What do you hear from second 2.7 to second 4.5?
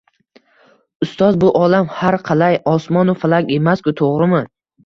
Osmonu Falak emas-ku, to‘g‘rimi?